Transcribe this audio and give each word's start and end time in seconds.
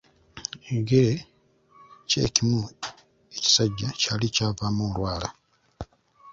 Ekigere 0.59 1.15
kye 2.09 2.19
ekimu 2.27 2.61
ekisajja 3.35 3.87
kyali 3.99 4.27
kyavaamu 4.35 4.81
olwala. 4.91 5.29